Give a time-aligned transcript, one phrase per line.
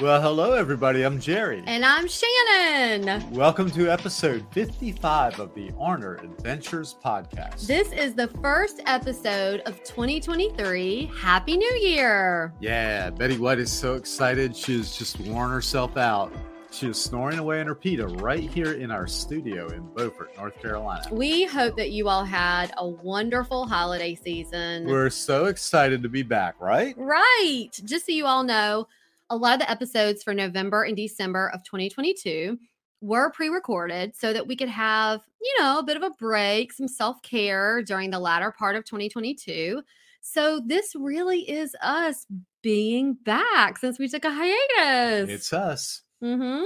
[0.00, 1.02] Well, hello, everybody.
[1.02, 1.62] I'm Jerry.
[1.66, 3.30] And I'm Shannon.
[3.30, 7.66] Welcome to episode 55 of the Arner Adventures Podcast.
[7.68, 11.12] This is the first episode of 2023.
[11.16, 12.52] Happy New Year.
[12.60, 14.56] yeah, Betty White is so excited.
[14.56, 16.32] She's just worn herself out.
[16.72, 20.60] She is snoring away in her pita right here in our studio in Beaufort, North
[20.60, 21.06] Carolina.
[21.12, 24.86] We hope that you all had a wonderful holiday season.
[24.86, 26.96] We're so excited to be back, right?
[26.98, 27.68] right.
[27.84, 28.88] Just so you all know,
[29.30, 32.58] a lot of the episodes for November and December of 2022
[33.00, 36.72] were pre recorded so that we could have, you know, a bit of a break,
[36.72, 39.82] some self care during the latter part of 2022.
[40.20, 42.26] So this really is us
[42.62, 45.28] being back since we took a hiatus.
[45.28, 46.02] It's us.
[46.22, 46.64] mm-hmm.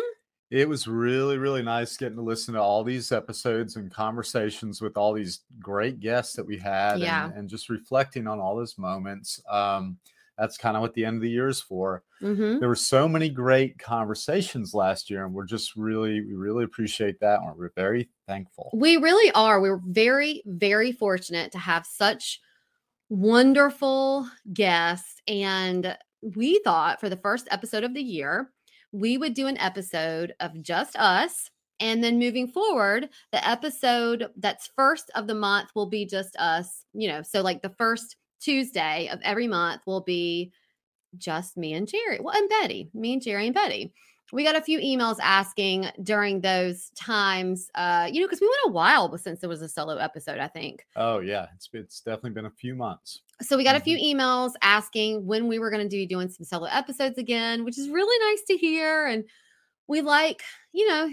[0.50, 4.97] It was really, really nice getting to listen to all these episodes and conversations with
[4.97, 7.27] all these great guests that we had Yeah.
[7.27, 9.43] and, and just reflecting on all those moments.
[9.50, 9.98] Um,
[10.39, 12.05] that's kind of what the end of the year is for.
[12.22, 12.61] Mm-hmm.
[12.61, 17.19] There were so many great conversations last year, and we're just really, we really appreciate
[17.20, 17.41] that.
[17.41, 18.70] And we're very thankful.
[18.72, 19.61] We really are.
[19.61, 22.41] We're very, very fortunate to have such
[23.09, 25.21] wonderful guests.
[25.26, 28.50] And we thought for the first episode of the year,
[28.93, 31.50] we would do an episode of just us.
[31.81, 36.84] And then moving forward, the episode that's first of the month will be just us,
[36.93, 40.53] you know, so like the first Tuesday of every month will be
[41.16, 42.19] just me and Jerry.
[42.21, 43.93] Well, and Betty, me and Jerry and Betty
[44.32, 48.59] we got a few emails asking during those times uh you know because we went
[48.66, 51.47] a while since there was a solo episode i think Oh, yeah.
[51.54, 53.21] It's, it's definitely been a few months.
[53.41, 56.44] so we got a few emails asking when we were going to be doing some
[56.44, 59.25] solo episodes again which is really nice to hear and
[59.87, 61.10] we like you know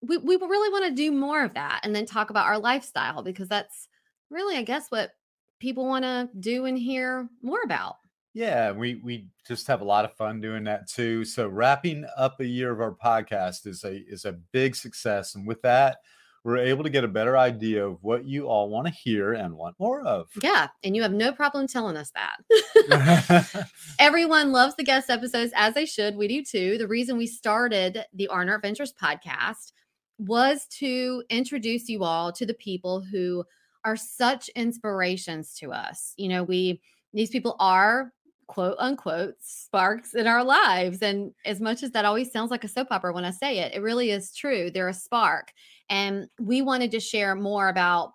[0.00, 3.22] we, we really want to do more of that and then talk about our lifestyle
[3.22, 3.88] because that's
[4.30, 5.10] really i guess what
[5.58, 7.96] people want to do and hear more about
[8.34, 11.24] Yeah, we we just have a lot of fun doing that too.
[11.24, 15.46] So wrapping up a year of our podcast is a is a big success, and
[15.46, 15.98] with that,
[16.44, 19.54] we're able to get a better idea of what you all want to hear and
[19.54, 20.28] want more of.
[20.42, 23.66] yeah and you have no problem telling us that
[23.98, 26.16] Everyone loves the guest episodes as they should.
[26.16, 26.78] We do too.
[26.78, 29.72] The reason we started the Arner Adventures podcast
[30.18, 33.44] was to introduce you all to the people who
[33.84, 36.14] are such inspirations to us.
[36.16, 36.80] You know, we
[37.12, 38.12] these people are
[38.48, 41.02] quote unquote sparks in our lives.
[41.02, 43.74] And as much as that always sounds like a soap opera when I say it,
[43.74, 44.70] it really is true.
[44.70, 45.52] They're a spark.
[45.88, 48.12] And we wanted to share more about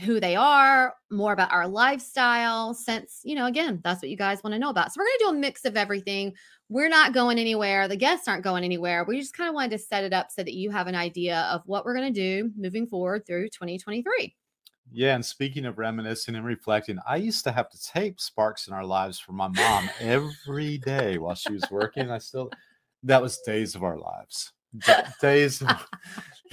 [0.00, 4.42] who they are, more about our lifestyle, since, you know, again, that's what you guys
[4.42, 4.92] want to know about.
[4.92, 6.32] So we're going to do a mix of everything.
[6.68, 7.86] We're not going anywhere.
[7.86, 9.04] The guests aren't going anywhere.
[9.04, 11.40] We just kind of wanted to set it up so that you have an idea
[11.52, 14.34] of what we're going to do moving forward through 2023.
[14.92, 18.74] Yeah, and speaking of reminiscing and reflecting, I used to have to tape sparks in
[18.74, 22.10] our lives for my mom every day while she was working.
[22.10, 22.50] I still
[23.04, 24.52] that was days of our lives.
[24.86, 25.68] Da- days of,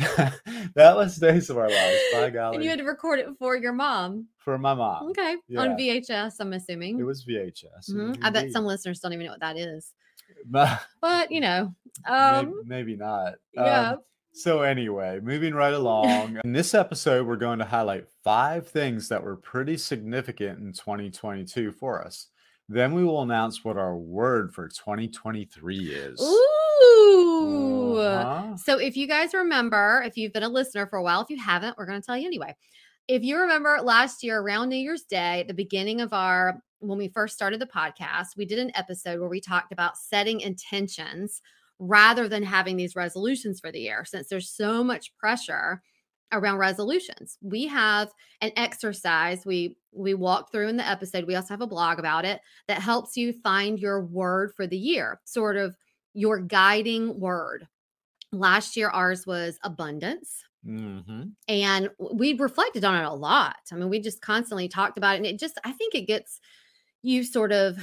[0.76, 2.00] that was days of our lives.
[2.14, 2.56] By golly.
[2.56, 4.28] And you had to record it for your mom.
[4.38, 5.10] for my mom.
[5.10, 5.36] Okay.
[5.48, 5.62] yeah.
[5.62, 7.00] On VHS, I'm assuming.
[7.00, 7.92] It was VHS.
[7.92, 8.18] Mhm.
[8.24, 9.94] I bet some listeners don't even know what that is.
[10.52, 11.74] But, you know,
[12.06, 13.36] maybe, um, maybe not.
[13.54, 13.92] yeah.
[13.92, 14.00] Um,
[14.38, 16.40] so anyway, moving right along.
[16.44, 21.72] In this episode, we're going to highlight five things that were pretty significant in 2022
[21.72, 22.28] for us.
[22.70, 26.22] Then we will announce what our word for 2023 is.
[26.22, 27.98] Ooh.
[27.98, 28.58] Uh-huh.
[28.58, 31.38] So if you guys remember, if you've been a listener for a while, if you
[31.38, 32.56] haven't, we're going to tell you anyway.
[33.08, 37.00] If you remember last year around New Year's Day, at the beginning of our when
[37.00, 41.42] we first started the podcast, we did an episode where we talked about setting intentions
[41.80, 45.82] rather than having these resolutions for the year since there's so much pressure
[46.32, 47.38] around resolutions.
[47.42, 48.10] We have
[48.42, 51.26] an exercise we we walk through in the episode.
[51.26, 54.78] We also have a blog about it that helps you find your word for the
[54.78, 55.76] year, sort of
[56.14, 57.68] your guiding word.
[58.32, 60.44] Last year, ours was abundance.
[60.64, 63.58] hmm And we reflected on it a lot.
[63.72, 65.18] I mean, we just constantly talked about it.
[65.18, 66.42] And it just, I think it gets
[67.04, 67.78] you sort of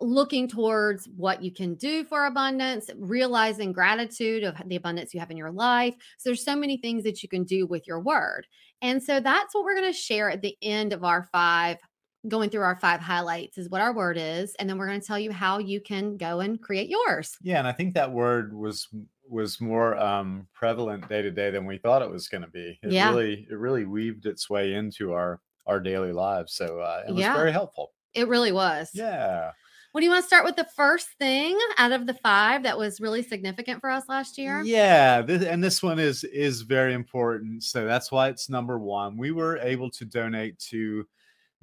[0.00, 5.30] looking towards what you can do for abundance, realizing gratitude of the abundance you have
[5.30, 5.94] in your life.
[6.18, 8.46] So there's so many things that you can do with your word.
[8.82, 11.78] And so that's what we're going to share at the end of our five
[12.28, 15.06] going through our five highlights is what our word is and then we're going to
[15.06, 17.36] tell you how you can go and create yours.
[17.40, 18.88] Yeah, and I think that word was
[19.28, 22.78] was more um, prevalent day to day than we thought it was going to be.
[22.82, 23.10] It Yeah.
[23.10, 26.54] really it really weaved its way into our our daily lives.
[26.54, 27.32] So uh, it was Yeah.
[27.34, 27.92] very helpful.
[28.14, 28.90] It really was.
[28.92, 29.52] Yeah.
[29.96, 32.76] What do you want to start with the first thing out of the five that
[32.76, 34.60] was really significant for us last year?
[34.60, 37.62] Yeah, this, and this one is is very important.
[37.62, 39.16] So that's why it's number one.
[39.16, 41.06] We were able to donate to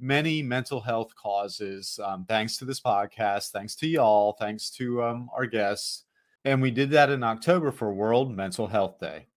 [0.00, 5.30] many mental health causes um, thanks to this podcast, thanks to y'all, thanks to um,
[5.32, 6.02] our guests,
[6.44, 9.28] and we did that in October for World Mental Health Day.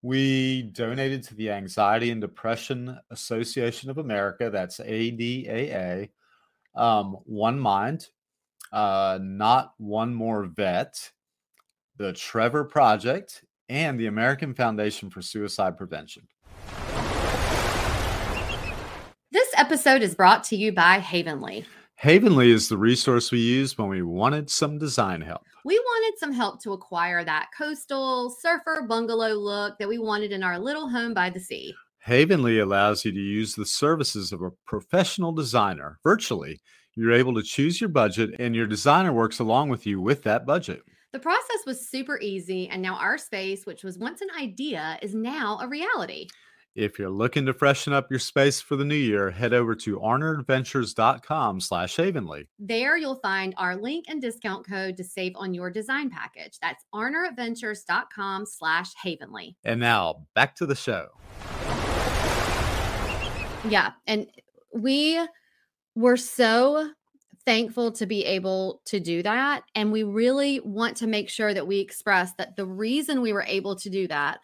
[0.00, 4.48] We donated to the Anxiety and Depression Association of America.
[4.48, 6.08] That's ADAA.
[6.74, 8.08] Um, One Mind,
[8.72, 11.12] uh, Not One More Vet,
[11.96, 16.26] the Trevor Project, and the American Foundation for Suicide Prevention.
[19.30, 21.64] This episode is brought to you by Havenly.
[21.96, 25.42] Havenly is the resource we used when we wanted some design help.
[25.64, 30.42] We wanted some help to acquire that coastal surfer bungalow look that we wanted in
[30.42, 31.74] our little home by the sea.
[32.06, 36.60] Havenly allows you to use the services of a professional designer virtually.
[36.94, 40.44] You're able to choose your budget, and your designer works along with you with that
[40.44, 40.82] budget.
[41.14, 45.14] The process was super easy, and now our space, which was once an idea, is
[45.14, 46.28] now a reality.
[46.74, 49.98] If you're looking to freshen up your space for the new year, head over to
[49.98, 52.48] arneradventures.com slash Havenly.
[52.58, 56.58] There you'll find our link and discount code to save on your design package.
[56.60, 59.56] That's arneradventures.com slash havenly.
[59.64, 61.06] And now back to the show.
[63.68, 63.92] Yeah.
[64.06, 64.26] And
[64.74, 65.20] we
[65.94, 66.90] were so
[67.46, 69.62] thankful to be able to do that.
[69.74, 73.44] And we really want to make sure that we express that the reason we were
[73.46, 74.40] able to do that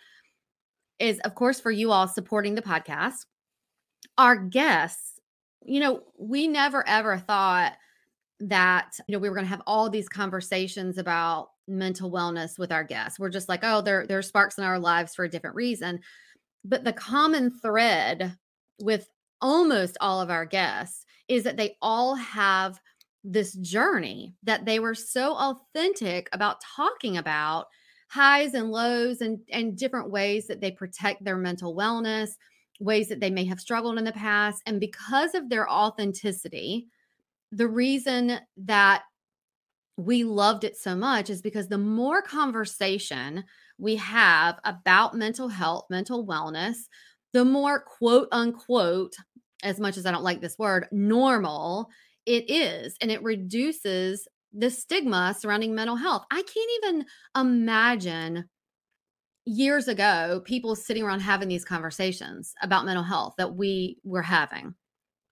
[0.98, 3.26] is, of course, for you all supporting the podcast.
[4.18, 5.18] Our guests,
[5.64, 7.74] you know, we never ever thought
[8.40, 12.72] that, you know, we were going to have all these conversations about mental wellness with
[12.72, 13.18] our guests.
[13.18, 16.00] We're just like, oh, there, there are sparks in our lives for a different reason.
[16.64, 18.36] But the common thread
[18.82, 19.08] with
[19.40, 22.80] almost all of our guests is that they all have
[23.24, 27.66] this journey that they were so authentic about talking about
[28.08, 32.30] highs and lows and and different ways that they protect their mental wellness
[32.80, 36.88] ways that they may have struggled in the past and because of their authenticity
[37.52, 39.02] the reason that
[39.96, 43.44] we loved it so much is because the more conversation
[43.78, 46.76] we have about mental health mental wellness
[47.32, 49.14] the more quote unquote
[49.62, 51.88] as much as I don't like this word, normal
[52.26, 52.96] it is.
[53.00, 56.24] And it reduces the stigma surrounding mental health.
[56.30, 57.06] I can't even
[57.36, 58.48] imagine
[59.46, 64.74] years ago people sitting around having these conversations about mental health that we were having.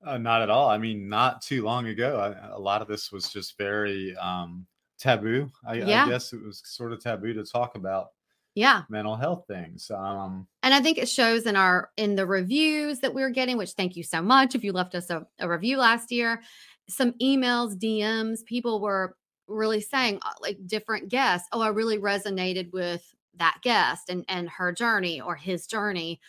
[0.05, 0.69] Uh, not at all.
[0.69, 4.67] I mean, not too long ago, I, a lot of this was just very um,
[4.99, 5.51] taboo.
[5.67, 6.05] I, Yeah.
[6.05, 8.09] I guess it was sort of taboo to talk about
[8.59, 8.83] Yeah.
[8.89, 9.91] mental health things.
[9.91, 13.73] Um, And I think it shows in our in the reviews that we're getting, which
[13.73, 14.55] thank you so much.
[14.55, 16.43] If you left us a, a review last year,
[16.89, 21.49] some emails, DMs, people were really saying uh, like different guests.
[21.53, 23.05] Oh, I really resonated with
[23.37, 26.21] that guest and and her journey or his journey.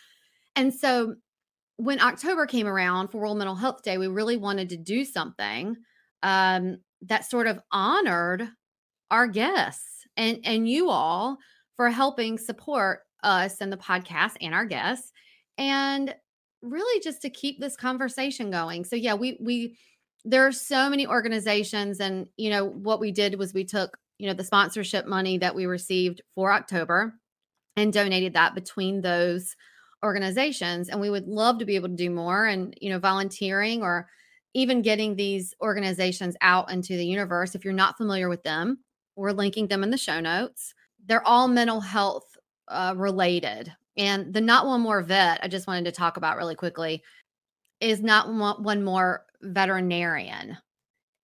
[0.54, 1.16] And so
[1.76, 5.76] when October came around for World Mental Health Day, we really wanted to do something
[6.22, 8.48] um, that sort of honored
[9.10, 11.38] our guests and and you all
[11.80, 15.12] for helping support us and the podcast and our guests
[15.56, 16.14] and
[16.60, 18.84] really just to keep this conversation going.
[18.84, 19.78] So yeah we we
[20.26, 24.26] there are so many organizations and you know what we did was we took you
[24.26, 27.14] know the sponsorship money that we received for october
[27.78, 29.56] and donated that between those
[30.04, 33.82] organizations and we would love to be able to do more and you know volunteering
[33.82, 34.06] or
[34.52, 37.54] even getting these organizations out into the universe.
[37.54, 38.80] If you're not familiar with them
[39.16, 40.74] we're linking them in the show notes
[41.06, 42.36] they're all mental health
[42.68, 43.72] uh, related.
[43.96, 47.02] And the Not One More Vet, I just wanted to talk about really quickly,
[47.80, 50.56] is not one, more veterinarian.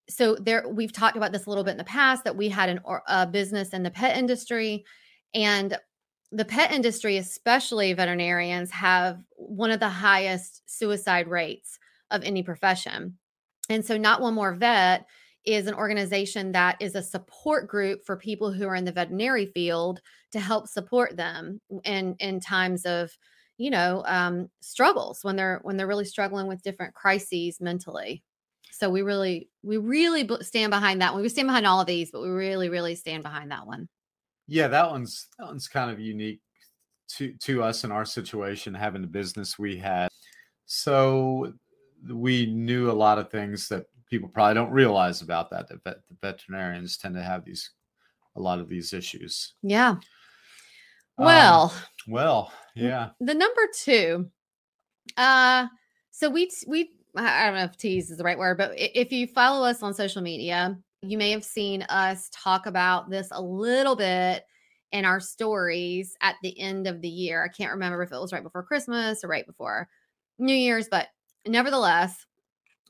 [0.09, 2.69] So there, we've talked about this a little bit in the past that we had
[2.69, 4.85] an a business in the pet industry,
[5.35, 5.77] and
[6.33, 11.79] the pet industry, especially veterinarians, have one of the highest suicide rates
[12.11, 13.17] of any profession.
[13.69, 15.07] And so, Not One More Vet
[15.47, 19.47] is an organization that is a support group for people who are in the veterinary
[19.47, 20.01] field
[20.33, 23.17] to help support them in in times of
[23.57, 28.23] you know um, struggles when they're when they're really struggling with different crises mentally.
[28.73, 31.23] So we really we really stand behind that one.
[31.23, 33.89] We stand behind all of these but we really really stand behind that one.
[34.49, 36.41] Yeah, that one's that one's kind of unique
[37.09, 40.09] to to us in our situation, having the business we had.
[40.67, 41.55] So
[42.09, 45.69] we knew a lot of things that people probably don't realize about that.
[45.69, 47.71] That vet, the veterinarians tend to have these
[48.37, 49.55] a lot of these issues.
[49.63, 49.97] yeah
[51.19, 51.75] Um, well
[52.07, 53.11] Well, yeah.
[53.21, 54.31] the number two
[55.17, 55.67] uh
[56.11, 59.27] so we we I don't know if tease is the right word but if you
[59.27, 63.97] follow us on social media you may have seen us talk about this a little
[63.97, 64.45] bit
[64.93, 68.33] in our stories at the end of the year i can't remember if it was
[68.35, 69.89] right before christmas or right before
[70.39, 71.07] new year's but
[71.47, 72.26] nevertheless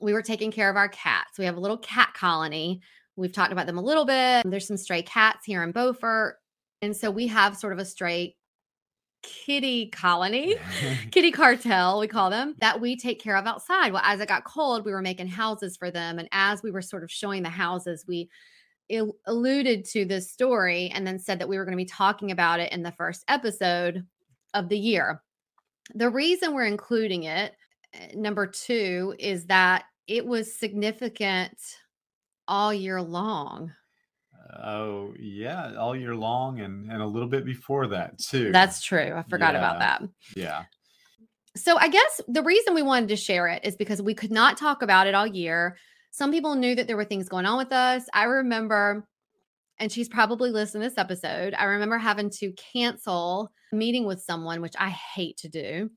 [0.00, 1.38] we were taking care of our cats.
[1.38, 2.80] We have a little cat colony.
[3.16, 4.42] We've talked about them a little bit.
[4.44, 6.36] There's some stray cats here in beaufort.
[6.82, 8.36] And so we have sort of a stray
[9.22, 10.54] kitty colony
[11.10, 13.92] kitty cartel we call them that we take care of outside.
[13.92, 16.18] Well as it got cold we were making houses for them.
[16.18, 18.28] And as we were sort of showing the houses we
[18.88, 22.30] il- alluded to this story and then said that we were going to be talking
[22.30, 24.06] about it in the first episode
[24.54, 25.22] of the year.
[25.94, 27.54] The reason we're including it
[27.98, 31.56] Eh, number two is that it was significant
[32.48, 33.72] all year long
[34.62, 38.52] Oh, yeah, all year long and and a little bit before that too.
[38.52, 40.02] that's true i forgot about that
[40.36, 40.64] yeah.
[41.56, 44.58] So I guess the reason we wanted to share it is because we could not
[44.58, 45.78] talk about it all year.
[46.10, 48.04] Some people knew that there were things going on with us.
[48.12, 49.08] I remember,
[49.78, 51.54] and she's probably listening to this episode.
[51.54, 55.90] I remember having to cancel a meeting with someone, which I hate to do.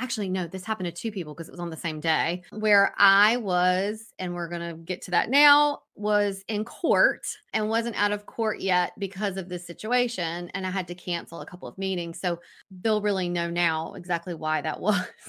[0.00, 2.94] Actually, no, this happened to two people because it was on the same day where
[2.98, 7.96] I was, and we're going to get to that now, was in court and wasn't
[7.96, 10.50] out of court yet because of this situation.
[10.54, 12.18] And I had to cancel a couple of meetings.
[12.18, 12.40] So
[12.70, 14.98] they'll really know now exactly why that was.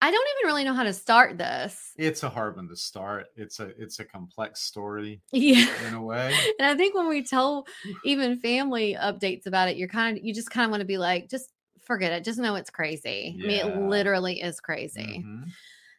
[0.00, 1.92] I don't even really know how to start this.
[1.96, 3.26] it's a hard one to start.
[3.36, 5.68] It's a it's a complex story Yeah.
[5.88, 6.32] in a way.
[6.60, 7.66] And I think when we tell
[8.04, 10.98] even family updates about it, you're kind of, you just kind of want to be
[10.98, 11.50] like, just
[11.88, 12.22] forget it.
[12.22, 13.36] Just know it's crazy.
[13.42, 15.24] I mean, it literally is crazy.
[15.26, 15.50] Mhm.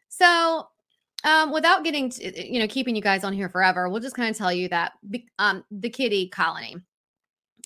[0.07, 0.67] So,
[1.25, 4.29] um, without getting to, you know, keeping you guys on here forever, we'll just kind
[4.29, 4.93] of tell you that
[5.37, 6.77] um, the kitty colony,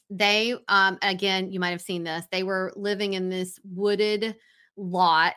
[0.09, 4.35] they, um, again, you might have seen this, they were living in this wooded
[4.75, 5.35] lot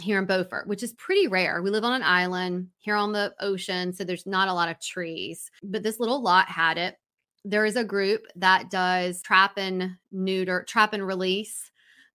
[0.00, 1.62] here in Beaufort, which is pretty rare.
[1.62, 4.80] We live on an island here on the ocean, so there's not a lot of
[4.80, 6.96] trees, but this little lot had it.
[7.44, 11.70] There is a group that does trap and neuter, trap and release,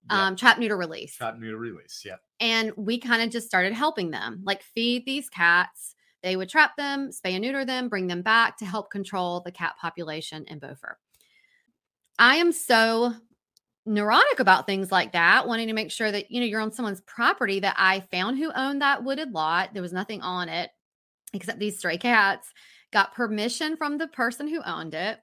[0.09, 1.15] Um, trap neuter release.
[1.15, 2.03] Trap neuter release.
[2.05, 2.15] Yeah.
[2.39, 5.95] and we kind of just started helping them like feed these cats.
[6.21, 9.51] They would trap them spay and neuter them bring them back to help control the
[9.51, 10.97] cat population in beaufort.
[12.19, 13.13] I am so
[13.85, 17.01] neurotic about things like that wanting to make sure that you know you're on someone's
[17.01, 19.73] property that i found who owned that wooded lot.
[19.73, 20.69] There was nothing on it
[21.33, 22.51] except these stray cats.
[22.93, 25.19] Got permission from the person who owned it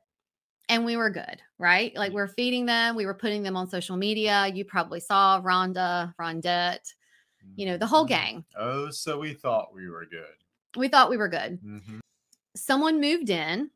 [0.71, 3.97] and we were good right like we're feeding them we were putting them on social
[3.97, 6.95] media you probably saw rhonda rondette
[7.57, 8.09] you know, the whole Mhm.
[8.09, 8.45] gang.
[8.57, 10.37] Oh, so we thought we were good.
[10.77, 11.59] We thought we were good.
[11.63, 12.01] Mhm.
[12.55, 13.71] Someone moved in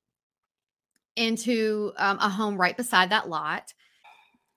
[1.17, 3.73] into um, a home right beside that lot.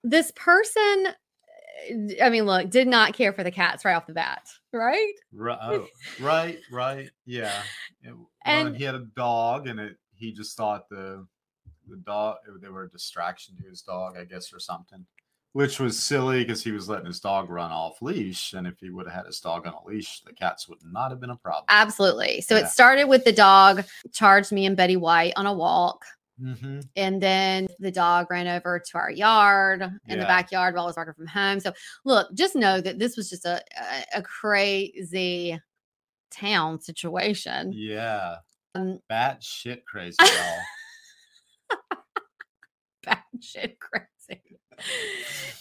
[0.04, 4.12] This person, uh, I mean, look, did not care for the cats right off the
[4.12, 5.12] bat, right?
[5.32, 5.58] Right.
[5.60, 5.86] Oh,
[6.20, 6.58] right.
[6.70, 7.10] Right.
[7.26, 7.62] Yeah.
[8.02, 8.14] It-
[8.44, 9.96] And- and he had a dog, and it.
[10.14, 11.26] He just thought the
[11.88, 15.04] the dog they were a distraction to his dog, I guess, or something.
[15.52, 18.90] Which was silly because he was letting his dog run off leash, and if he
[18.90, 21.36] would have had his dog on a leash, the cats would not have been a
[21.36, 21.64] problem.
[21.68, 22.42] Absolutely.
[22.42, 22.64] So Yeah.
[22.64, 26.04] it started with the dog charged me and Betty White on a walk.
[26.40, 26.80] Mm-hmm.
[26.94, 30.96] And then the dog ran over to our yard in the backyard while I was
[30.96, 31.58] working from home.
[31.58, 31.72] So
[32.04, 33.60] look, just know that this was just a,
[34.14, 35.58] a, a crazy
[36.30, 37.72] town situation.
[37.74, 38.36] Yeah.
[38.74, 40.58] Um, Bat shit crazy, y'all.
[43.56, 44.42] batshit crazy.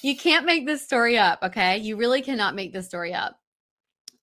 [0.02, 1.78] You can't make this story up, okay?
[1.78, 3.40] You really cannot make this story up.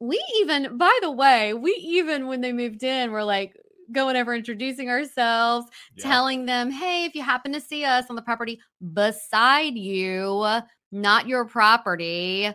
[0.01, 3.57] We even, by the way, we even when they moved in, were like
[3.93, 6.05] going over introducing ourselves, Yeah.
[6.05, 8.61] telling them, hey, if you happen to see us on the property
[8.93, 10.47] beside you,
[10.93, 12.51] not your property,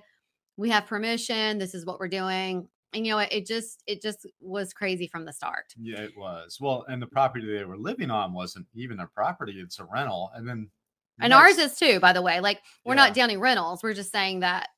[0.58, 1.58] we have permission.
[1.58, 2.68] This is what we're doing.
[2.94, 3.32] And you know what?
[3.32, 5.65] It just it just was crazy from the start.
[5.79, 6.58] Yeah, it was.
[6.60, 10.32] Well, and the property they were living on wasn't even a property, it's a rental.
[10.34, 10.70] And then
[11.19, 12.39] And next- ours is too, by the way.
[12.39, 13.05] Like we're Yeah.
[13.05, 13.83] not downing rentals.
[13.83, 14.69] We're just saying that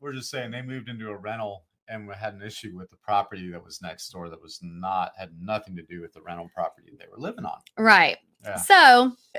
[0.00, 2.96] we're just saying they moved into a rental and we had an issue with the
[2.96, 6.48] property that was next door that was not had nothing to do with the rental
[6.54, 7.58] property they were living on.
[7.78, 8.18] Right.
[8.44, 8.56] Yeah.
[8.56, 9.38] So, uh,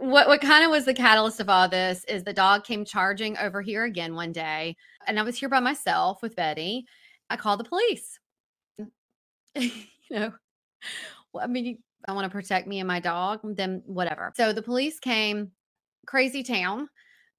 [0.00, 3.38] what what kind of was the catalyst of all this is the dog came charging
[3.38, 4.76] over here again one day,
[5.06, 6.84] and I was here by myself with Betty.
[7.28, 8.18] I called the police.
[9.54, 9.70] you
[10.10, 10.32] know,
[11.32, 11.78] well, I mean,
[12.10, 14.32] I want to protect me and my dog, then whatever.
[14.36, 15.52] So the police came,
[16.06, 16.88] crazy town,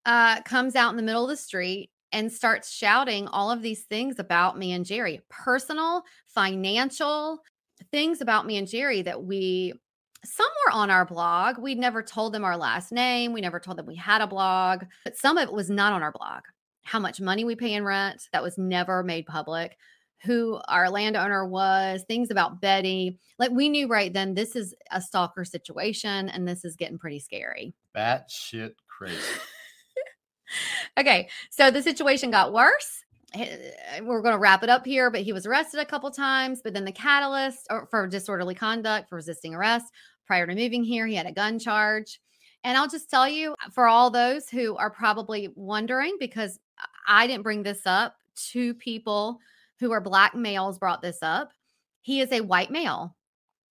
[0.06, 3.84] uh, comes out in the middle of the street and starts shouting all of these
[3.84, 7.40] things about me and Jerry, personal, financial
[7.92, 9.74] things about me and Jerry that we
[10.24, 11.58] some were on our blog.
[11.58, 13.34] We'd never told them our last name.
[13.34, 16.04] We never told them we had a blog, but some of it was not on
[16.04, 16.42] our blog.
[16.84, 19.78] How much money we pay in rent, that was never made public.
[20.24, 23.18] Who our landowner was, things about Betty.
[23.40, 27.20] Like we knew right then this is a stalker situation and this is getting pretty
[27.20, 27.74] scary.
[27.94, 29.18] Bat shit crazy.
[30.98, 33.04] Okay, so the situation got worse.
[33.34, 36.62] Eh, we're going to wrap it up here, but he was arrested a couple times.
[36.64, 39.86] But then the catalyst for disorderly conduct, for resisting arrest.
[40.26, 42.20] Prior to moving here, he had a gun charge.
[42.64, 46.86] And I'll just tell you uh, for all those who are probably wondering, because uh,
[47.08, 49.40] I didn't bring this up, two people
[49.82, 51.52] who are black males brought this up.
[52.02, 53.18] He is a white male.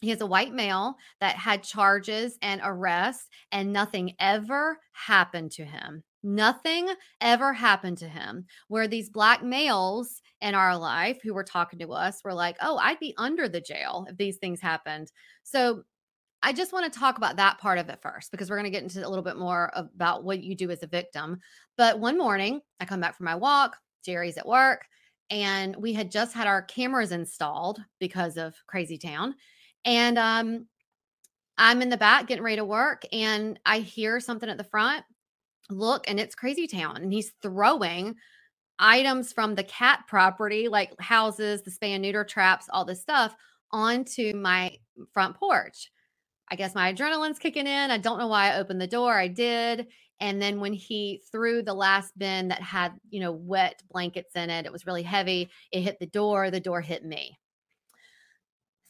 [0.01, 5.65] He is a white male that had charges and arrests, and nothing ever happened to
[5.65, 6.03] him.
[6.23, 6.89] Nothing
[7.21, 8.47] ever happened to him.
[8.69, 12.77] Where these black males in our life who were talking to us were like, oh,
[12.79, 15.13] I'd be under the jail if these things happened.
[15.45, 15.85] So
[16.43, 18.71] I just want to talk about that part of it first because we're going to
[18.71, 21.39] get into a little bit more about what you do as a victim.
[21.77, 24.87] But one morning, I come back from my walk, Jerry's at work,
[25.31, 29.35] and we had just had our cameras installed because of Crazy Town.
[29.85, 30.67] And um,
[31.57, 35.05] I'm in the back getting ready to work, and I hear something at the front.
[35.71, 38.17] Look, and it's Crazy Town, and he's throwing
[38.79, 43.37] items from the cat property, like houses, the spay and neuter traps, all this stuff,
[43.73, 44.77] onto my
[45.13, 45.91] front porch.
[46.51, 47.91] I guess my adrenaline's kicking in.
[47.91, 49.17] I don't know why I opened the door.
[49.17, 49.87] I did.
[50.21, 54.51] And then when he threw the last bin that had, you know, wet blankets in
[54.51, 55.51] it, it was really heavy.
[55.73, 56.51] It hit the door.
[56.51, 57.39] The door hit me.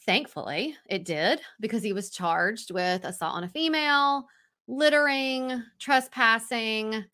[0.07, 4.27] Thankfully, it did because he was charged with assault on a female,
[4.67, 7.05] littering, trespassing.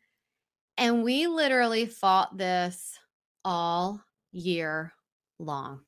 [0.78, 2.98] And we literally fought this
[3.44, 4.00] all
[4.32, 4.92] year
[5.38, 5.80] long.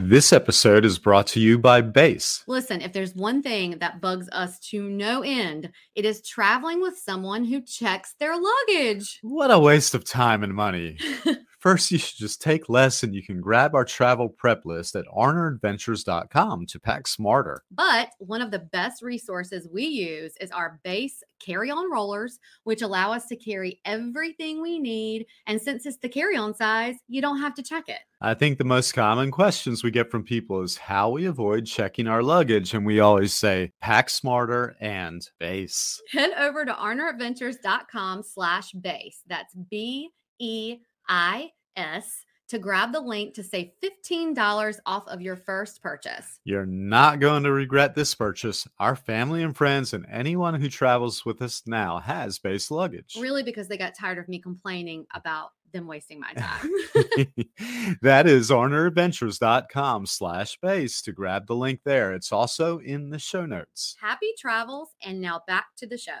[0.00, 2.44] This episode is brought to you by Béis.
[2.46, 6.96] Listen, if there's one thing that bugs us to no end, it is traveling with
[6.96, 9.18] someone who checks their luggage.
[9.22, 10.98] What a waste of time and money.
[11.58, 15.04] First, you should just take less and you can grab our travel prep list at
[15.06, 17.64] arneradventures.com to pack smarter.
[17.72, 22.82] But one of the best resources we use is our Béis carry on rollers, which
[22.82, 25.26] allow us to carry everything we need.
[25.48, 27.98] And since it's the carry on size, you don't have to check it.
[28.20, 32.08] I think the most common questions we get from people is how we avoid checking
[32.08, 32.74] our luggage.
[32.74, 35.98] And we always say pack smarter and Béis.
[36.10, 39.18] Head over to arneradventures.com slash Béis.
[39.28, 40.78] That's B E
[41.08, 46.40] I S to grab the link to save $15 off of your first purchase.
[46.44, 48.66] You're not going to regret this purchase.
[48.78, 53.16] Our family and friends and anyone who travels with us now has Béis luggage.
[53.20, 56.70] Really, because they got tired of me complaining about them wasting my time.
[58.02, 62.14] that is arneradventures.com slash Béis to grab the link there.
[62.14, 63.96] It's also in the show notes.
[64.00, 64.88] Happy travels.
[65.02, 66.12] And now back to the show.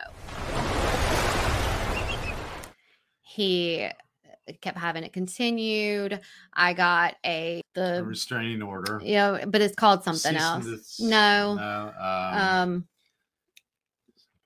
[3.22, 3.88] He
[4.48, 6.20] uh, kept having it continued.
[6.54, 9.00] I got a A the restraining order.
[9.02, 11.00] you know, but it's called something Cease else.
[11.00, 11.54] No.
[11.54, 11.92] No.
[12.00, 12.88] Um, Um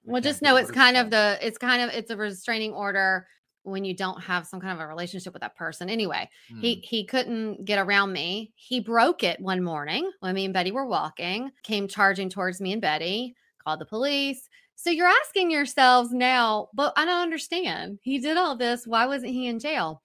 [0.05, 3.27] well just know it's kind of the it's kind of it's a restraining order
[3.65, 5.89] when you don't have some kind of a relationship with that person.
[5.89, 6.29] Anyway,
[6.61, 6.81] he hmm.
[6.83, 8.53] he couldn't get around me.
[8.57, 12.73] He broke it one morning when me and Betty were walking, came charging towards me
[12.73, 14.49] and Betty, called the police.
[14.83, 18.01] So you're asking yourselves now, but I don't understand.
[18.03, 18.85] He did all this.
[18.85, 20.03] Why wasn't he in jail?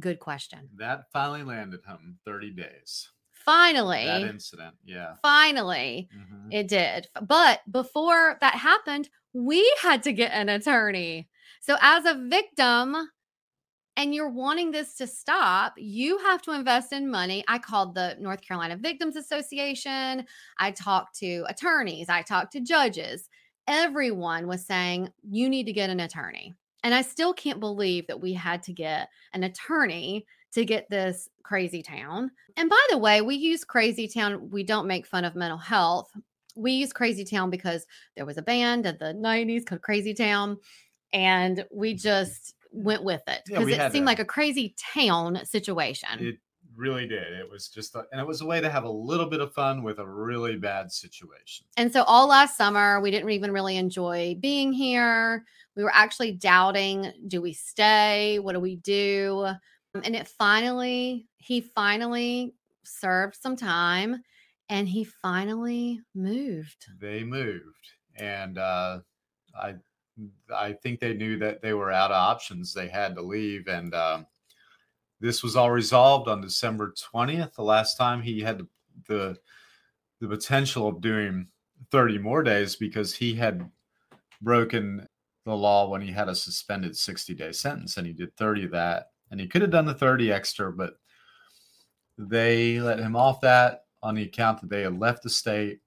[0.00, 0.68] Good question.
[0.78, 3.08] that finally landed him 30 days.
[3.30, 4.74] Finally, That incident.
[4.84, 5.14] Yeah.
[5.22, 6.52] finally, Mhm.
[6.52, 7.06] it did.
[7.20, 11.28] But before that happened, we had to get an attorney.
[11.60, 13.08] So as a victim,
[13.96, 17.44] and you're wanting this to stop, you have to invest in money.
[17.46, 20.26] I called the North Carolina Victims Association.
[20.58, 22.08] I talked to attorneys.
[22.08, 23.28] I talked to judges.
[23.68, 26.54] Everyone was saying, you need to get an attorney.
[26.84, 31.28] And I still can't believe that we had to get an attorney to get this
[31.42, 32.30] crazy town.
[32.56, 34.50] And by the way, we use crazy town.
[34.50, 36.10] We don't make fun of mental health.
[36.56, 40.58] We use crazy town because there was a band in the 90s called Crazy Town.
[41.12, 44.10] And we just went with it because we it seemed to.
[44.10, 46.08] like a crazy town situation.
[46.20, 46.38] It
[46.76, 47.32] really did.
[47.32, 49.52] It was just, a, and it was a way to have a little bit of
[49.52, 51.66] fun with a really bad situation.
[51.76, 55.44] And so all last summer, we didn't even really enjoy being here.
[55.76, 58.38] We were actually doubting do we stay?
[58.38, 59.48] What do we do?
[59.94, 62.54] And it finally, he finally
[62.84, 64.22] served some time
[64.68, 66.86] and he finally moved.
[66.98, 69.00] They moved, and uh,
[69.54, 69.74] I,
[70.54, 72.72] I think they knew that they were out of options.
[72.72, 74.26] They had to leave, and um,
[75.22, 77.54] this was all resolved on December twentieth.
[77.54, 78.66] The last time he had
[79.06, 79.36] the,
[80.20, 81.46] the potential of doing
[81.90, 83.70] thirty more days because he had
[84.42, 85.06] broken
[85.46, 88.72] the law when he had a suspended sixty day sentence, and he did thirty of
[88.72, 90.94] that, and he could have done the thirty extra, but
[92.18, 95.78] they let him off that on the account that they had left the state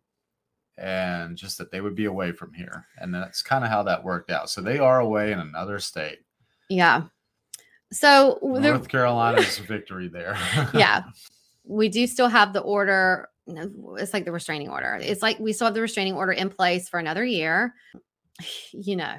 [0.78, 2.86] and just that they would be away from here.
[2.98, 4.50] And that's kind of how that worked out.
[4.50, 6.20] So they are away in another state.
[6.70, 7.04] Yeah.
[7.96, 10.38] So North Carolina's victory there.
[10.74, 11.04] yeah,
[11.64, 13.30] we do still have the order.
[13.48, 15.00] It's like the restraining order.
[15.02, 17.74] It's like we still have the restraining order in place for another year.
[18.74, 19.16] You know,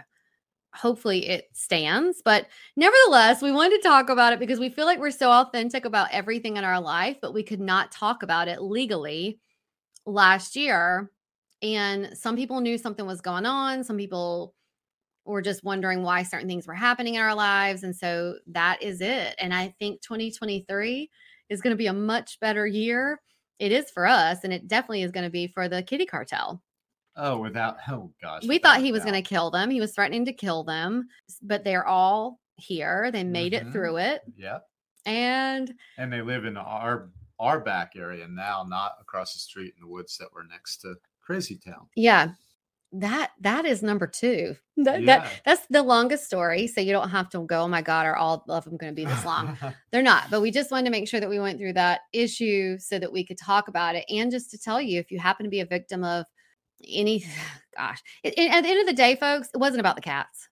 [0.75, 2.21] hopefully it stands.
[2.23, 5.87] But nevertheless, we wanted to talk about it because we feel like we're so authentic
[5.87, 9.41] about everything in our life, but we could not talk about it legally
[10.05, 11.11] last year.
[11.63, 13.83] And some people knew something was going on.
[13.83, 14.55] Some people
[15.27, 17.83] were just wondering why certain things were happening in our lives.
[17.83, 19.35] And so that is it.
[19.39, 21.11] And I think 2023
[21.49, 23.21] is going to be a much better year.
[23.59, 26.63] It is for us, and it definitely is going to be for the kitty cartel.
[27.19, 28.45] oh, without, oh gosh.
[28.47, 29.71] We thought he was going to kill them.
[29.71, 31.09] He was threatening to kill them,
[31.43, 33.11] but they're all here.
[33.11, 33.69] They made Mhm.
[33.69, 34.21] it through it.
[34.37, 34.69] Yep.
[35.07, 39.81] And And they live in our our back area now, not across the street in
[39.83, 41.87] the woods that were next to Crazy Town.
[41.95, 42.33] yeah,
[43.01, 44.57] that that is number two.
[44.79, 45.19] That, Yeah.
[45.21, 46.67] that that's the longest story.
[46.67, 48.95] So you don't have to go, oh my God, are all of them going to
[48.97, 49.57] be this long?
[49.93, 52.79] They're not, but we just wanted to make sure that we went through that issue
[52.79, 54.05] so that we could talk about it.
[54.09, 56.27] And just to tell you, if you happen to be a victim of
[56.87, 57.25] any,
[57.77, 60.49] gosh, it, it- at the end of the day, folks, it wasn't about the cats.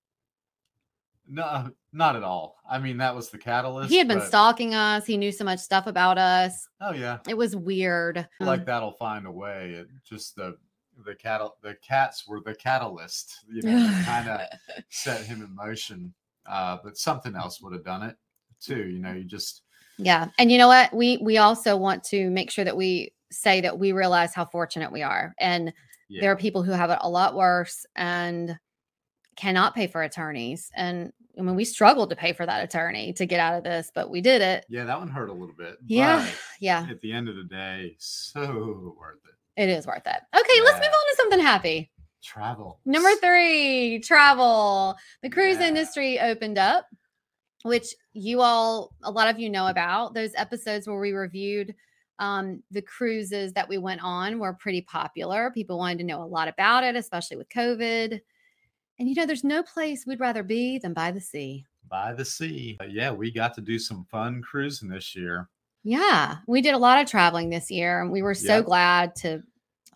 [1.27, 2.57] no, not at all.
[2.69, 3.91] I mean, that was the catalyst.
[3.91, 5.07] He had been but- stalking us.
[5.07, 6.69] He knew so much stuff about us.
[6.81, 7.19] Oh yeah.
[7.29, 8.29] It was weird.
[8.41, 9.73] like um, that'll find a way.
[9.79, 10.57] It just the
[11.05, 14.41] the cattle the cats were the catalyst, you know, kind of
[14.91, 16.13] set him in motion.
[16.47, 18.17] Uh, but something else would have done it
[18.61, 18.87] too.
[18.89, 19.63] You know, you just
[19.99, 20.29] Yeah.
[20.39, 20.93] And you know what?
[20.93, 24.93] We we also want to make sure that we say that we realize how fortunate
[24.93, 25.35] we are.
[25.39, 25.73] And
[26.09, 28.59] yeah, there are people who have it a lot worse and
[29.37, 30.71] cannot pay for attorneys.
[30.77, 33.91] And I mean, we struggled to pay for that attorney to get out of this,
[33.93, 34.65] but we did it.
[34.69, 35.79] yeah, that one hurt a little bit.
[35.85, 36.29] Yeah.
[36.61, 36.87] Yeah.
[36.89, 39.35] At the end of the day, so worth it.
[39.57, 40.21] It is worth it.
[40.37, 41.91] Okay, let's move on to something happy.
[42.23, 42.81] Travel.
[42.85, 44.97] Number three, travel.
[45.23, 45.69] The cruise Yeah.
[45.69, 46.87] industry opened up,
[47.63, 50.15] which you all, a lot of you know about.
[50.15, 51.75] Those episodes where we reviewed
[52.19, 55.51] um, the cruises that we went on were pretty popular.
[55.51, 58.21] People wanted to know a lot about it, especially with COVID.
[58.99, 61.67] And you know, there's no place we'd rather be than by the sea.
[61.91, 62.77] by the sea.
[62.81, 65.49] Uh, yeah, we got to do some fun cruising this year.
[65.85, 68.63] Yeah, we did a lot of traveling this year, and we were so Yeah.
[68.63, 69.43] glad to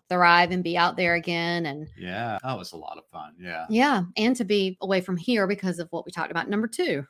[0.07, 1.65] thrive and be out there again.
[1.65, 3.33] And Yeah, that was a lot of fun.
[3.39, 3.65] Yeah.
[3.69, 6.49] Yeah, and to be away from here because of what we talked about.
[6.49, 7.05] Number two.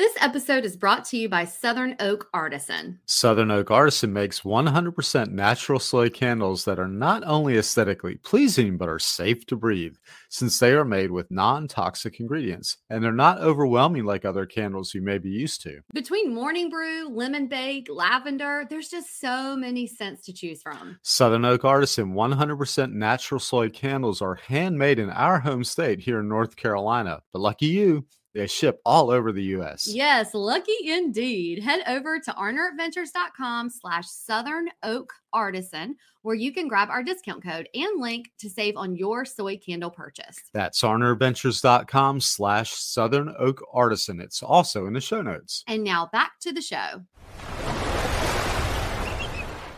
[0.00, 2.98] This episode is brought to you by Southern Oak Artisan.
[3.04, 8.88] Southern Oak Artisan makes 100% natural soy candles that are not only aesthetically pleasing but
[8.88, 9.96] are safe to breathe,
[10.30, 14.94] since they are made with non toxic ingredients and they're not overwhelming like other candles
[14.94, 15.82] you may be used to.
[15.92, 20.98] Between morning brew, lemon bake, lavender, there's just so many scents to choose from.
[21.02, 26.28] Southern Oak Artisan 100% natural soy candles are handmade in our home state here in
[26.30, 29.88] North Carolina, but lucky you, they ship all over the U.S.
[29.88, 31.62] Yes, lucky indeed.
[31.62, 37.68] Head over to arneradventures.com slash Southern Oak Artisan, where you can grab our discount code
[37.74, 40.38] and link to save on your soy candle purchase.
[40.52, 44.20] That's arneradventures.com slash Southern Oak Artisan.
[44.20, 45.64] It's also in the show notes.
[45.66, 47.02] And now back to the show.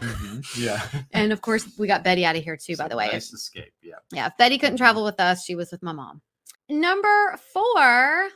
[0.00, 0.60] Mm-hmm.
[0.60, 0.80] Yeah.
[1.12, 3.08] And of course, we got Betty out of here too, by the way.
[3.12, 3.72] Nice escape.
[3.82, 3.96] Yeah.
[4.12, 6.20] Yeah, if Betty couldn't travel with us, she was with my mom.
[6.68, 8.28] Number four,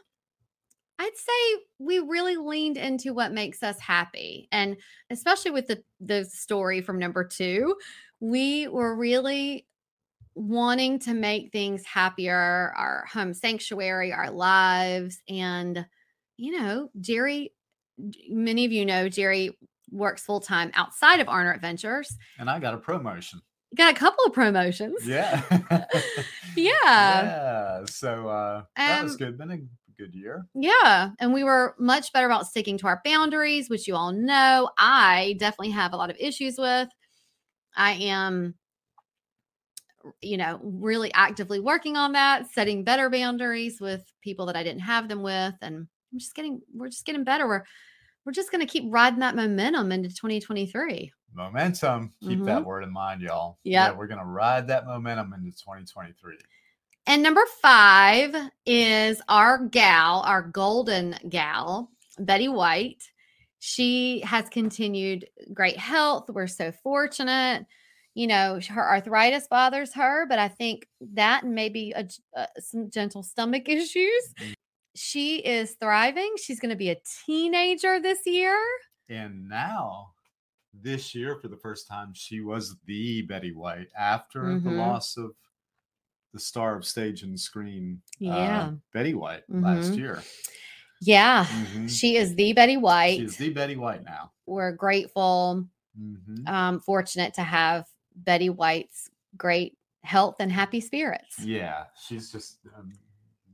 [0.98, 4.48] I'd say we really leaned into what makes us happy.
[4.50, 4.76] And
[5.10, 7.76] especially with the, the story from number two,
[8.20, 9.66] we were really
[10.34, 15.20] wanting to make things happier, our home sanctuary, our lives.
[15.28, 15.86] And,
[16.36, 17.52] you know, Jerry,
[18.28, 19.56] many of you know, Jerry
[19.90, 22.14] works full time outside of Arner Adventures.
[22.38, 23.40] And I got a promotion.
[23.76, 25.06] got a couple of promotions.
[25.06, 25.42] Yeah.
[26.56, 26.72] Yeah.
[26.84, 27.84] yeah.
[27.84, 29.36] So uh, that was Um, good.
[29.38, 29.58] Been a
[29.98, 30.46] good year.
[30.54, 31.10] Yeah.
[31.18, 35.36] And we were much better about sticking to our boundaries, which you all know I
[35.38, 36.88] definitely have a lot of issues with.
[37.76, 38.54] I am,
[40.22, 44.80] you know, really actively working on that, setting better boundaries with people that I didn't
[44.82, 45.54] have them with.
[45.62, 47.46] And I'm just getting, we're just getting better.
[47.46, 47.64] We're,
[48.24, 51.12] we're just going to keep riding that momentum into 2023.
[51.34, 52.12] Momentum.
[52.22, 52.64] Keep that Mhm.
[52.64, 53.58] word in mind, y'all.
[53.64, 53.92] Yep.
[53.92, 56.34] Yeah, we're gonna ride that momentum into 2023.
[57.06, 63.02] And number five is our gal, our golden gal, Betty White.
[63.60, 66.28] She has continued great health.
[66.28, 67.66] We're so fortunate.
[68.14, 72.90] You know, her arthritis bothers her, but I think that and maybe a, uh, some
[72.90, 74.34] gentle stomach issues.
[74.40, 74.54] Mm.
[74.96, 76.34] She is thriving.
[76.42, 78.58] She's going to be a teenager this year.
[79.08, 80.12] And now,
[80.72, 84.78] this year, for the first time, she was the Betty White after the Mhm.
[84.78, 85.32] loss of
[86.36, 88.72] the star of stage and screen, uh, Yeah.
[88.92, 89.96] Betty White last Mhm.
[89.96, 90.22] year.
[91.00, 91.44] Yeah.
[91.46, 91.90] Mhm.
[91.90, 93.18] She is the Betty White.
[93.18, 94.32] She is the Betty White now.
[94.46, 95.66] We're grateful
[95.98, 96.46] Mhm.
[96.48, 101.38] um, fortunate to have Betty White's great health and happy spirits.
[101.40, 102.92] Yeah, she's just um,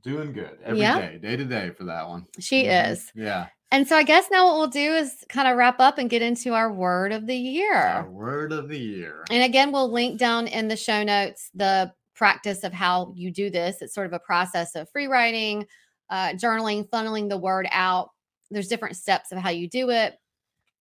[0.03, 1.17] doing good every day, Yeah.
[1.17, 2.27] day to day for that one.
[2.39, 2.91] She Mhm.
[2.91, 3.11] is.
[3.15, 3.47] Yeah.
[3.71, 6.21] And so I guess now what we'll do is kind of wrap up and get
[6.21, 7.73] into our word of the year.
[7.73, 9.23] Our word of the year.
[9.31, 13.49] And again, we'll link down in the show notes the practice of how you do
[13.49, 13.81] this.
[13.81, 15.65] It's sort of a process of free writing,
[16.09, 18.09] uh, journaling, funneling the word out.
[18.51, 20.15] There's different steps of how you do it,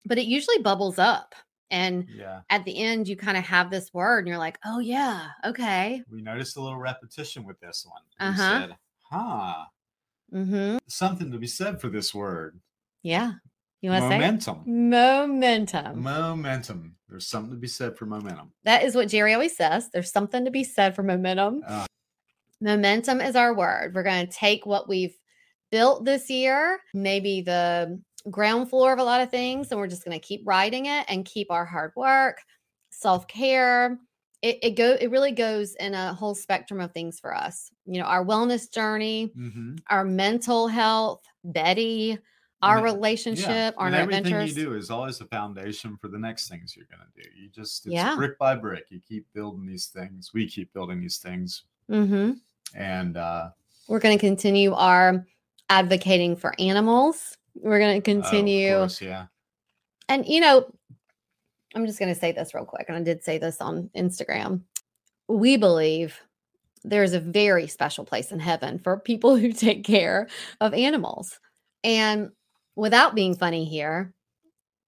[0.05, 1.35] but it usually bubbles up.
[1.71, 2.43] And Yeah.
[2.51, 6.03] at the end, you kind of have this word and you're like, oh, yeah, okay.
[6.11, 8.03] We noticed a little repetition with this one.
[8.21, 8.61] We Uh-huh.
[8.61, 8.77] said,
[9.11, 9.65] huh,
[10.35, 10.79] Mm-hmm.
[10.87, 12.61] something to be said for this word.
[13.03, 13.33] Yeah.
[13.83, 14.19] You want to say?
[14.19, 14.63] Momentum.
[14.67, 16.03] Momentum.
[16.03, 16.97] Momentum.
[17.09, 18.53] There's something to be said for momentum.
[18.65, 19.91] That is what Jerry always says.
[19.93, 21.63] There's something to be said for momentum.
[21.67, 21.87] Uh.
[22.61, 23.95] momentum is our word.
[23.95, 25.15] We're going to take what we've
[25.71, 30.05] built this year, maybe the ground floor of a lot of things, and we're just
[30.05, 32.41] going to keep riding it and keep our hard work,
[32.91, 33.99] self care.
[34.43, 37.71] It, it go it really goes in a whole spectrum of things for us.
[37.85, 39.77] You know, our wellness journey, Mm-hmm.
[39.91, 42.19] our mental health, Betty,
[42.63, 44.57] our mean, relationship, our and everything adventures.
[44.57, 47.29] you do is always a foundation for the next things you're going to do.
[47.37, 48.15] You just, it's Yeah.
[48.15, 48.87] brick by brick.
[48.91, 50.33] You keep building these things.
[50.33, 51.65] We keep building these things.
[51.91, 52.33] Mm-hmm.
[52.75, 53.51] And uh,
[53.89, 55.27] We're going to continue our
[55.69, 57.37] advocating for animals.
[57.55, 58.77] We're going to oh, continue.
[58.77, 59.27] course, yeah.
[60.09, 60.73] and, you know,
[61.75, 62.87] I'm just going to say this real quick.
[62.89, 64.63] And I did say this on Instagram.
[65.29, 66.21] We believe
[66.85, 70.29] there's a very special place in heaven for people who take care
[70.61, 71.41] of animals.
[71.85, 72.31] And
[72.77, 74.15] without being funny here,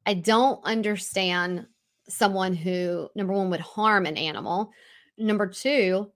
[0.07, 1.67] I don't understand
[2.09, 4.71] someone who, number one, would harm an animal.
[5.17, 6.11] Number two,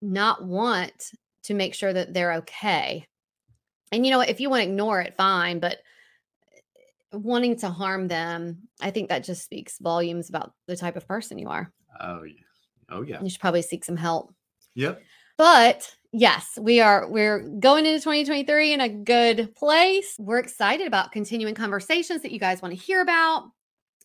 [0.00, 1.12] not want
[1.44, 3.06] to make sure that they're okay.
[3.90, 5.58] And you know, if you want to ignore it, fine.
[5.58, 5.78] But
[6.54, 11.06] eh, wanting to harm them, I think that just speaks volumes about the type of
[11.06, 11.72] person you are.
[12.00, 12.32] Oh, yeah.
[12.88, 13.22] Oh, yeah.
[13.22, 14.34] You should probably seek some help.
[14.74, 15.02] Yep.
[15.36, 20.14] But yes, we are we're going into 2023 in a good place.
[20.18, 23.50] We're excited about continuing conversations that you guys want to hear about,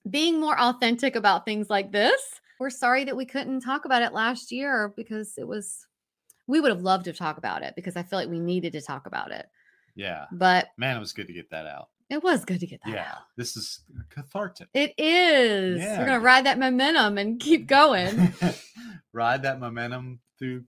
[0.10, 2.22] being more authentic about things like this.
[2.60, 5.86] We're sorry that we couldn't talk about it last year because it was
[6.48, 8.82] we would have loved to talk about it because I feel like we needed to
[8.82, 9.46] talk about it.
[9.96, 10.26] Yeah.
[10.32, 11.90] But Man, it was good to get that out.
[12.10, 13.12] it was good to get that yeah.
[13.12, 13.24] out.
[13.36, 14.70] This is cathartic.
[14.74, 15.80] It is.
[15.80, 16.00] Yeah.
[16.00, 18.34] We're gonna ride that momentum and keep going.
[19.14, 20.64] Ride that momentum through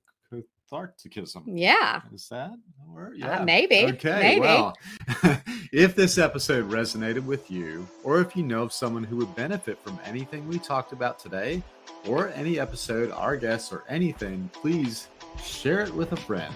[0.71, 1.43] catharticism.
[1.45, 2.01] yeah.
[2.13, 3.21] Is that a word?
[3.21, 3.85] Uh, maybe.
[3.87, 4.19] Okay.
[4.19, 4.41] Maybe.
[4.41, 4.77] Well,
[5.71, 9.79] if this episode resonated with you, or if you know of someone who would benefit
[9.83, 11.61] from anything we talked about today,
[12.07, 15.07] or any episode, our guests, or anything, please
[15.43, 16.53] share it with a friend.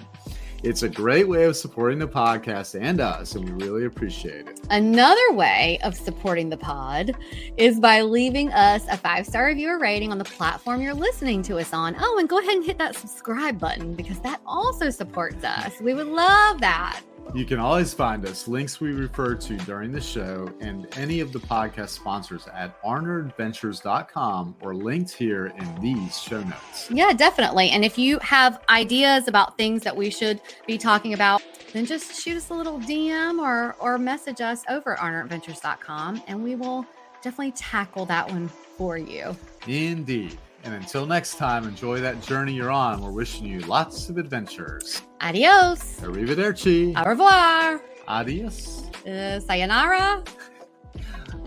[0.63, 4.61] It's a great way of supporting the podcast and us, and we really appreciate it.
[4.69, 7.17] Another way of supporting the pod
[7.57, 11.41] is by leaving us a five star review or rating on the platform you're listening
[11.43, 11.97] to us on.
[11.99, 15.81] Oh, and go ahead and hit that subscribe button because that also supports us.
[15.81, 17.01] We would love that.
[17.33, 21.31] You can always find us, links we refer to during the show, and any of
[21.31, 26.89] the podcast sponsors at arneradventures.com or linked here in these show notes.
[26.91, 27.71] Yeah, definitely.
[27.71, 31.41] And if you have ideas about things that we should be talking about,
[31.73, 36.43] then just shoot us a little DM or or message us over at arneradventures.com and
[36.43, 36.85] we will
[37.23, 39.35] definitely tackle that one for you.
[39.67, 40.37] Indeed.
[40.63, 43.01] And until next time, enjoy that journey you're on.
[43.01, 45.01] We're wishing you lots of adventures.
[45.19, 45.99] Adios.
[46.01, 46.95] Arrivederci.
[46.95, 47.81] Au revoir.
[48.07, 48.83] Adios.
[49.05, 50.23] Uh, sayonara.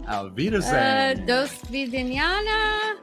[0.08, 2.96] Auf Uh, dos vidiniana.